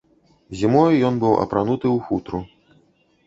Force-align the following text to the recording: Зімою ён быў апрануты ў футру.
Зімою 0.59 0.95
ён 1.09 1.19
быў 1.23 1.33
апрануты 1.43 1.87
ў 1.95 1.97
футру. 2.09 2.39